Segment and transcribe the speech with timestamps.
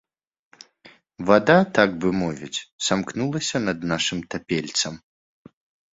[1.27, 4.93] Вада, так бы мовіць, самкнулася над нашым тапельцам.